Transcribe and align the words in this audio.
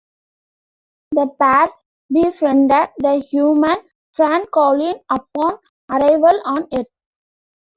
The 1.11 1.27
pair 1.39 1.69
befriended 2.11 2.89
the 2.97 3.19
human 3.19 3.75
Francolin 4.17 4.99
upon 5.07 5.59
arrival 5.91 6.41
on 6.43 6.67
earth. 6.75 6.87